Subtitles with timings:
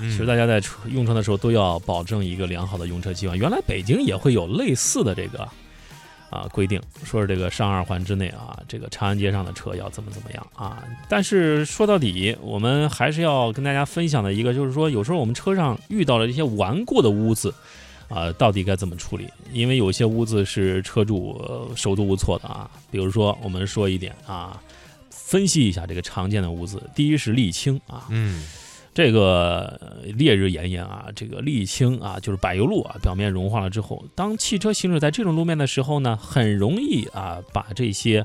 [0.00, 3.38] 嗯其实大家在车用车的时候都要保证一个良好的用车习惯。
[3.38, 5.48] 原来北京也会有类似的这个
[6.30, 10.82] 啊规定，说是这个上二环之内啊，这个长安街上的车要怎么怎么样啊。
[11.08, 17.52] 但是说到底，我们还是要跟大家分享的一个，就是说有时候我们车上遇到了一些顽固的污渍。
[18.08, 19.28] 啊，到底该怎么处理？
[19.52, 22.68] 因为有些污渍是车主、呃手足无措的啊。
[22.90, 24.60] 比如说，我们说一点啊，
[25.10, 26.82] 分析一下这个常见的污渍。
[26.92, 28.42] 第一是沥青啊，嗯
[29.02, 38.22] 这个呃烈日炎炎啊，这个沥青啊，就是柏油路啊，表面融化了之后，当汽车行驶在这种路面的时候呢，很容易啊把这些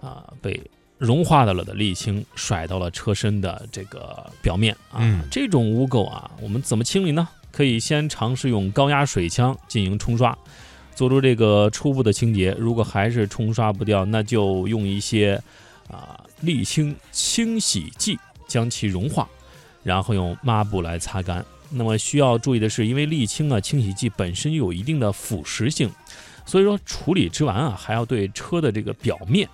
[0.00, 0.58] 啊被
[0.96, 5.00] 融化的了的沥青甩到了车身的这个表面啊。
[5.00, 7.28] 嗯这种污垢啊，我们怎么清理呢？
[7.52, 10.34] 可以先尝试用高压水枪进行冲刷，
[10.94, 12.56] 做出这个初步的清洁。
[12.58, 15.38] 如果还是冲刷不掉，那就用一些
[15.90, 19.28] 啊沥青清洗剂将其融化。
[19.82, 21.44] 然后用抹布来擦干。
[21.70, 25.88] 那么需要注意的是，因为沥青啊，清洗剂本身有一定的腐蚀性，
[26.44, 29.48] 所以说处理之完啊，还要对车的这个表面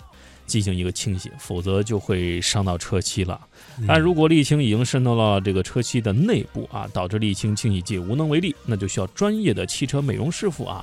[0.47, 3.39] 进行一个清洗，否则就会伤到车漆了。
[3.87, 10.83] 但如果沥青已经渗透到这个车漆的内部啊，导致沥青清洗剂无能为力，那就需要专业的汽车美容师傅啊，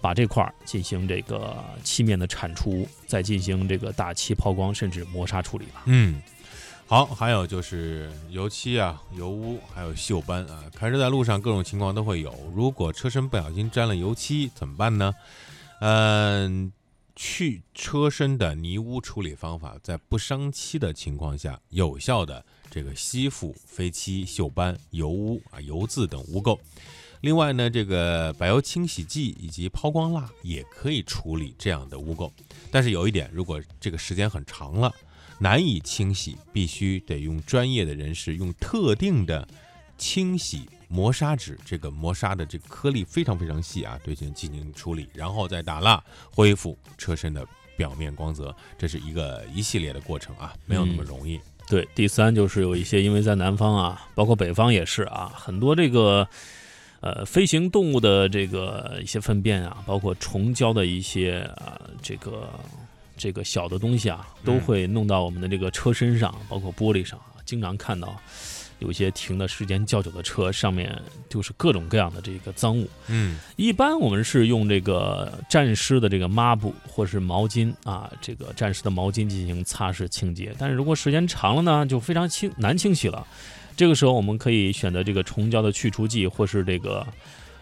[0.00, 5.82] 把这块儿进行这个漆面的铲除，再进行这个打漆抛光，甚至磨砂处理了。
[5.84, 6.22] 嗯，
[6.90, 12.34] 好，还有就是油漆啊、油污，还有锈斑啊，开车在路上各种情况都会有。
[12.52, 15.14] 如果车身不小心沾了油漆，怎么办呢？
[15.82, 16.72] 嗯、
[17.14, 26.58] 去车身的泥污处理方法，在不伤漆的情况下，有效的这个吸附飞漆、锈斑、油污啊、油渍等污垢。
[27.20, 32.28] 另外呢，这个柏油清洗剂以及抛光蜡也可以处理这样的污垢。
[32.68, 34.92] 但是有一点，如果这个时间很长了，
[35.40, 39.48] 难以清洗，必须得用专业的人士用特定的
[39.96, 47.46] 清洗磨砂纸，这个磨砂的这个颗粒非常非常细啊，对进进行处理，然后再打蜡，恢复车身的
[47.76, 51.40] 表面光泽，这是一个一系列的过程啊，没有那么容易。
[51.68, 56.28] 对，第三就是有一些，因为在南方啊，包括北方也是啊，很多这个
[57.00, 62.50] 呃飞行动物的这个一些粪便啊，包括虫胶的一些啊这个
[63.20, 68.20] 这个小的东西啊，都嗯会弄到我们的这个车身上，包括玻璃上啊，经常看到
[68.78, 72.88] 有些停的时间较久的车上面就是各种各样的这个脏物。
[73.08, 80.54] 嗯一般我们是用这个沾湿的这个抹布或是毛巾啊，这个沾湿的毛巾进行擦拭清洁。
[80.58, 83.26] 但是如果时间长了呢，就非常清难清洗了。
[83.76, 87.06] 这个时候我们可以选择这个虫胶的去除剂，或是这个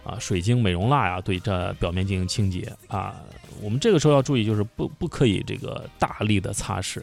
[0.05, 3.15] 啊水晶美容蜡呀，对这表面进行清洁啊。
[3.61, 7.03] 我们这个时候要注意，就是不不可以这个大力的擦拭，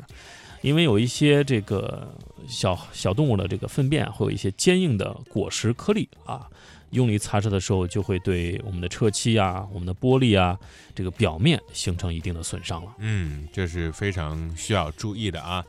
[0.61, 2.07] 因为有一些这个
[2.47, 6.47] 小小动物的这个粪便会有一些坚硬的果实颗粒啊。
[6.91, 10.57] 用力擦拭的时候，就会对我们的车漆啊、我们的玻璃啊
[10.93, 12.95] 这个表面形成一定的损伤了。
[12.99, 15.65] 嗯，这是非常需要注意的啊。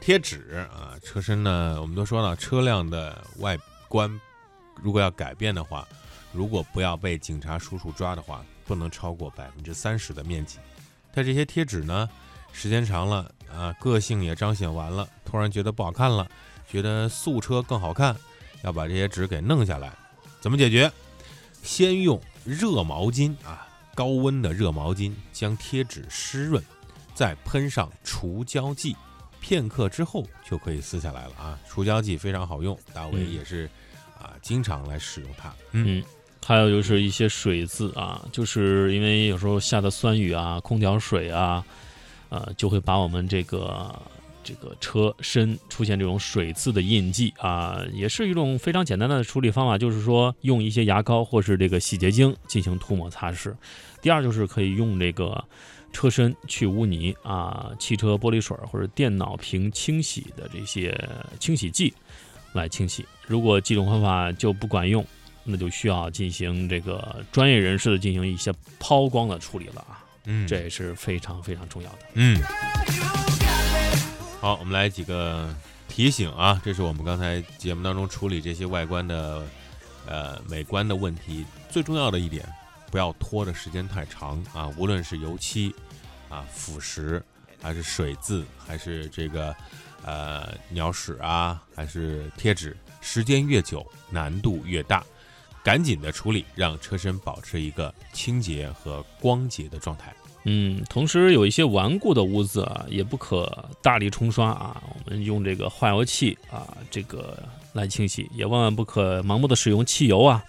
[0.00, 3.58] 贴纸啊，车身呢，我们都说了，车辆的外
[3.88, 4.20] 观
[4.80, 5.88] 如果要改变的话，
[6.32, 10.58] 如果不要被警察叔叔抓的话，不能超过百分之三十的面积。
[11.12, 12.08] 但这些贴纸呢，
[12.52, 16.28] 时间长了啊，个性也彰显完了，突然觉得不好看了，
[16.70, 18.14] 觉得素车更好看，
[18.62, 19.92] 要把这些纸给弄下来，
[20.40, 20.90] 怎么解决？
[21.62, 26.62] 先用热毛巾啊，高温的热毛巾将贴纸湿润，
[27.14, 28.96] 再喷上除胶剂，
[29.40, 31.58] 片刻之后就可以撕下来了啊！
[31.68, 33.68] 除胶剂非常好用，大伟嗯也是
[34.20, 35.52] 啊，经常来使用它。
[35.72, 36.02] 嗯，
[36.48, 41.62] 还有就是一些水渍啊，就是因为有时候下的酸雨啊、空调水啊，
[42.30, 43.94] 呃，就会把我们这个
[44.42, 53.54] 这个车身出现这种水渍的印记啊，也是一种非常简单的处理方法，就是说用一些牙膏或是这个洗洁精进行涂抹擦拭。
[54.00, 55.44] 第二就是可以用这个
[55.92, 60.98] 车身去污泥啊、汽车玻璃水或者电脑屏清洗的这些
[61.38, 61.92] 清洗剂
[62.54, 63.04] 来清洗。
[63.26, 65.04] 如果几种方法就不管用，
[65.50, 71.98] 那就需要进行这个专业人士的进行一些抛光的处理了啊，嗯，这也是非常非常重要的。
[72.12, 72.38] 嗯，
[74.42, 75.48] 好，我们来几个
[75.88, 79.42] 提醒啊，这是我们刚才节目当中处理这些外观的
[80.06, 82.46] 呃美观的问题最重要的一点，
[82.90, 85.74] 不要拖的时间太长啊，无论是油漆
[86.28, 87.22] 啊腐蚀，
[87.62, 89.56] 还是水渍，还是这个
[90.04, 95.02] 呃鸟屎啊，还是贴纸，时间越久难度越大。
[95.68, 100.14] 赶紧的处理，让车身保持一个清洁和光洁的状态。
[100.44, 104.82] 嗯，同时有一些顽固的污渍啊，也不可大力冲刷啊。
[104.88, 110.42] 我们用这个化油器啊，这个来清洗，也万万不可盲目的使用汽油啊、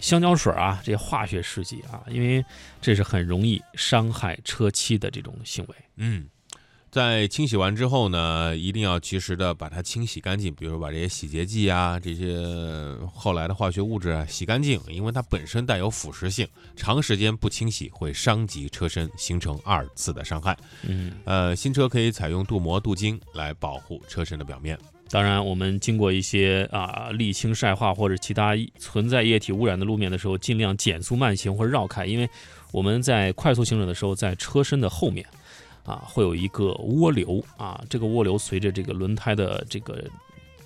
[0.00, 2.42] 香蕉水啊这些化学试剂啊，因为
[2.80, 5.74] 这是很容易伤害车漆的这种行为。
[5.96, 6.26] 嗯。
[6.94, 12.36] 在清洗完之后呢，一定要及时的把它清洗干净，比如把这些洗洁剂啊、这些
[13.12, 16.46] 后来的化学物质啊洗干净，因为它本身带有腐蚀性，
[16.76, 20.56] 长时间不清洗会伤及车身，形成二次的伤害。
[20.86, 24.78] 嗯，呃，新车可以采用镀膜、镀金来保护车身的表面。
[25.10, 32.30] 当然，我们经过一些啊沥青晒化或者其他存在液体污染的路面的时候，尽量减速慢行或者绕开，因为
[32.70, 35.26] 我们在快速行驶的时候，在车身的后面。
[35.84, 40.02] 啊，会有一个涡流啊，这个涡流随着这个轮胎的这个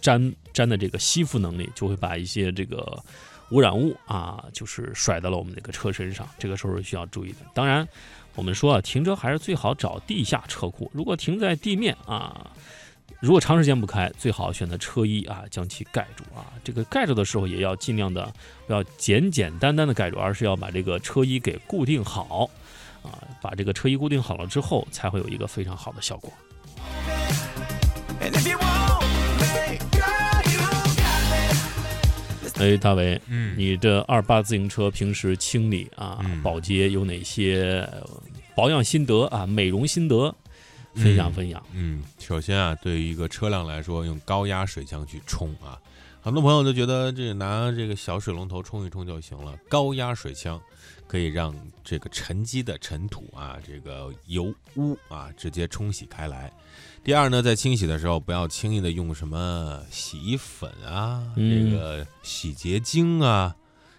[0.00, 3.03] 粘粘的这个吸附能力，就会把一些这个
[3.50, 6.29] 污染物啊，就是甩到了我们这个车身上。
[6.38, 7.38] 这个时候是需要注意的。
[7.53, 7.87] 当然，
[8.35, 10.91] 我们说啊，停车还是最好找地下车库。
[10.94, 12.49] 如果停在地面啊，
[13.21, 16.47] 如果长时间不开，最好选择车衣啊，将其盖住啊。
[16.62, 18.32] 这个盖住的时候也要尽量的
[18.69, 22.49] 不要简简单单的盖住，而是要把这个车衣给固定好。
[23.38, 26.32] 啊，把这个车衣固定好了之后，才会有一个非常好的效果。
[32.61, 37.88] 哎，大伟，嗯，你这二八自行车平时清理啊、保洁有哪些
[38.56, 40.35] 保养心得啊、美容心得？
[40.94, 41.62] 分享分享。
[41.73, 45.79] 嗯，首先啊，对于一个车辆来说，用高压水枪去冲啊，
[46.20, 50.61] 很多朋友都觉得这拿这个小水龙头冲一冲就行了，高压水枪。
[51.08, 51.52] 可以让
[51.82, 56.52] 这个沉积的尘土啊，这个油污啊，直接冲洗开来。
[57.02, 63.56] 第二呢，在清洗的时候，不要轻易的用什么洗衣粉啊、这个洗洁精啊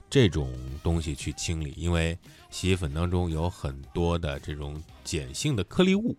[0.07, 0.53] 这种
[0.83, 2.17] 东西去清理，因为
[2.51, 6.15] 洗衣粉当中有很多的这种碱性的颗粒物，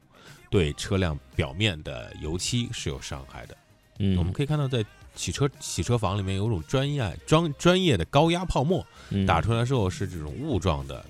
[0.51, 3.57] 对车辆表面的油漆是有伤害的。
[4.01, 4.85] 嗯，我们可以看到在。
[5.17, 8.87] 洗车洗车房里面有种专业专专业的高压泡沫，
[9.27, 11.05] 打出来之后是这种雾状的，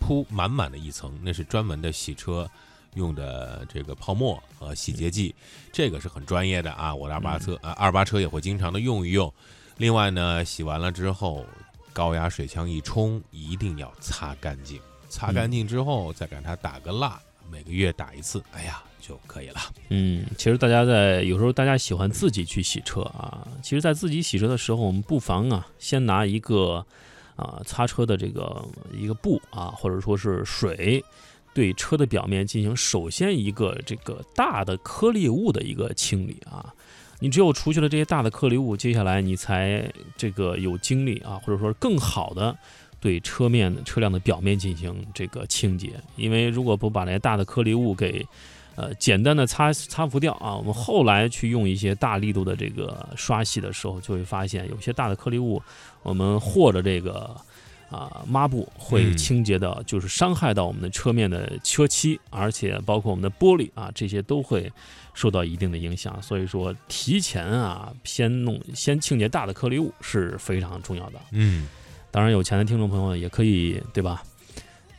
[0.00, 2.50] 铺满满的一层，那是专门的洗车
[2.94, 5.32] 用的这个泡沫和洗洁剂，
[5.72, 6.92] 这个是很专业的啊。
[6.92, 9.32] 我的二八车啊，二八车也会经常的用一用。
[9.76, 11.46] 另外呢，洗完了之后，
[11.92, 17.22] 高压水枪一冲，一定要擦干净，擦干净之后再给它打个蜡，
[17.54, 18.42] 每个月打一次。
[18.52, 18.82] 哎呀。
[19.06, 19.60] 就可以了。
[19.90, 23.46] 嗯，其实大家在有时候大家喜欢自己去洗车啊。
[23.62, 26.86] 其实，在自己洗车的时候，我们不妨啊，先拿一个
[27.36, 28.64] 啊擦车的这个
[28.98, 31.04] 一个布啊，或者说是水，
[31.52, 36.72] 对车的表面进行首先一个这个大的颗粒物的一个清理啊。
[37.20, 39.86] 你只有除去了这些大的颗粒物，接下来你才
[40.16, 42.56] 这个有精力啊，或者说更好的
[43.04, 45.90] 对车面车辆的表面进行这个清洁。
[46.16, 48.26] 因为如果不把那些大的颗粒物给
[48.76, 50.56] 呃，简单的擦擦拂掉啊。
[50.56, 55.62] 我们后来去用一些大力度的这个刷洗的时候，就会发现有些大的颗粒物，
[56.02, 57.36] 我们和着这个
[57.90, 64.72] 啊抹布会清洁的，就是伤害到我们的车面的车漆，而且包括我们的玻璃啊，这些都会
[65.12, 66.20] 受到一定的影响。
[66.20, 71.20] 所以说，提前啊，先弄先清洁大的颗粒物是非常重要的。
[71.30, 71.68] 嗯，
[72.14, 74.22] 当然，有钱的听众朋友也可以，对吧？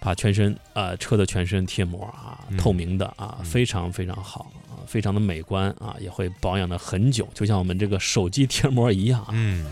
[0.02, 9.26] 把全身啊车的全身贴膜啊，透明的啊，非常非常好啊，非常的美观啊，也会保养的很久，就像我们这个手机贴膜一样。
[9.32, 9.66] 嗯，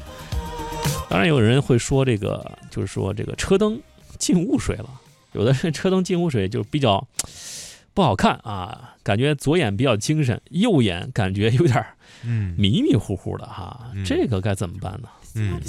[1.10, 3.78] 当然有人会说这个，就是说这个车灯
[4.18, 4.90] 进雾水了，
[5.34, 7.06] 有的是车灯进雾水就比较
[7.94, 11.86] 不好看啊，感觉左眼比较精神，右眼感觉有点
[12.24, 15.10] 嗯迷迷糊糊的哈，这个该怎么办呢？
[15.12, 15.23] 嗯。
[15.36, 15.62] 嗯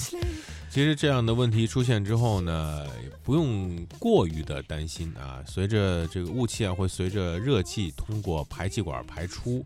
[0.71, 2.85] 其实这样的问题出现之后呢，
[3.23, 5.41] 不用过于的担心啊。
[5.47, 9.65] 随着这个雾气啊，会随着热气通过排气管排出，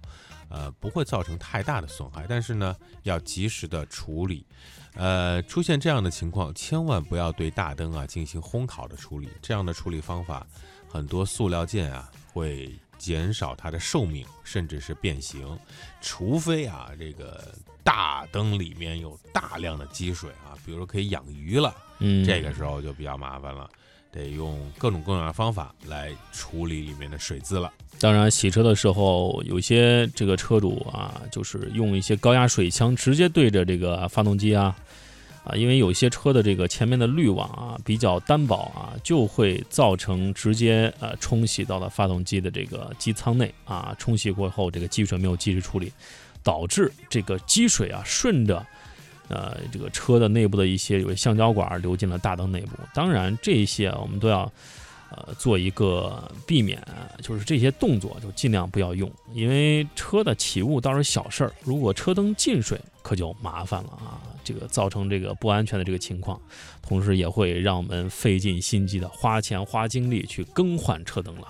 [0.51, 2.27] 呃，不会造成太大的损害。
[2.29, 4.45] 但是呢，要及时的处理。
[4.95, 9.29] 呃，出现这样的情况，千万不要对大灯啊进行烘烤的处理。
[9.41, 10.47] 这样的处理方法，
[10.89, 15.59] 很多塑料件啊会减少它的寿命，甚至是变形。
[16.01, 17.55] 除非啊这个。
[17.85, 23.67] 大灯里面有大量的积水啊，比如说可以养鱼了，嗯，这个时候就比较麻烦了，
[24.13, 27.73] 得用各种各样的方法来处理里面的水渍了。
[27.99, 34.77] 当然，洗车的时候，有些这个车主啊，就是用一些高压水枪直接对着这个发动机啊，
[35.49, 45.91] 啊，因为有些车的这个前面的滤网啊比较单薄啊，就会造成直接呃冲洗到了发动机的这个机舱内啊，冲洗过后这个积水没有及时处理。
[46.45, 48.65] 导致这个积水啊，顺着，
[49.29, 52.71] 呃，这个车的内部的一些有橡胶管流进了大灯内部。
[52.95, 54.51] 当然，这些我们都要
[55.11, 56.81] 呃做一个避免，
[57.23, 66.41] 就是这些动作就尽量不要用，因为车的起雾倒是小事儿，如果车灯进水可就麻烦了啊，这个造成这个不安全的这个情况，
[66.83, 71.49] 同时也会让我们费尽心机的花钱花精力去更换车灯了。